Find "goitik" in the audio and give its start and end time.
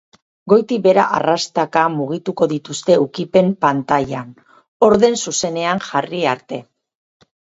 0.51-0.79